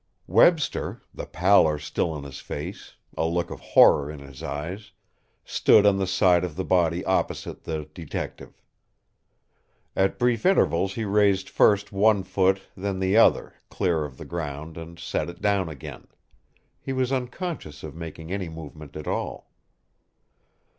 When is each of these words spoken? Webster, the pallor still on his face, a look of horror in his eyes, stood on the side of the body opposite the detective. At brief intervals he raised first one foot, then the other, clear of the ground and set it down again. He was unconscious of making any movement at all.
Webster, 0.25 0.99
the 1.13 1.27
pallor 1.27 1.77
still 1.77 2.09
on 2.09 2.23
his 2.23 2.39
face, 2.39 2.95
a 3.15 3.27
look 3.27 3.51
of 3.51 3.59
horror 3.59 4.09
in 4.09 4.17
his 4.19 4.41
eyes, 4.41 4.93
stood 5.45 5.85
on 5.85 5.97
the 5.99 6.07
side 6.07 6.43
of 6.43 6.55
the 6.55 6.65
body 6.65 7.05
opposite 7.05 7.65
the 7.65 7.87
detective. 7.93 8.63
At 9.95 10.17
brief 10.17 10.43
intervals 10.43 10.95
he 10.95 11.05
raised 11.05 11.49
first 11.49 11.91
one 11.91 12.23
foot, 12.23 12.63
then 12.75 12.97
the 12.97 13.15
other, 13.15 13.53
clear 13.69 14.03
of 14.03 14.17
the 14.17 14.25
ground 14.25 14.75
and 14.75 14.97
set 14.97 15.29
it 15.29 15.39
down 15.39 15.69
again. 15.69 16.07
He 16.79 16.93
was 16.93 17.11
unconscious 17.11 17.83
of 17.83 17.93
making 17.93 18.31
any 18.31 18.49
movement 18.49 18.95
at 18.95 19.05
all. 19.07 19.51